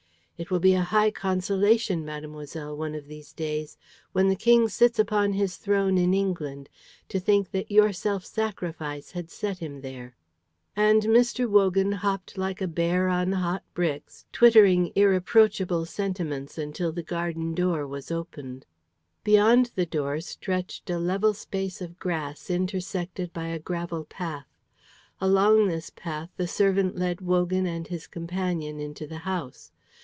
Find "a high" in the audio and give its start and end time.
0.73-1.11